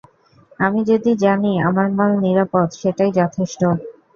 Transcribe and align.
আমি 0.59 0.79
যদি 0.89 1.11
জানি 1.23 1.51
আমার 1.67 1.87
মাল 1.97 2.11
নিরাপদ, 2.25 2.67
সেটাই 2.81 3.11
যথেষ্ট। 3.19 3.61